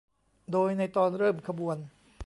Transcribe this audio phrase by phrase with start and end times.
[0.51, 1.77] โดยในตอนเริ่มขบวน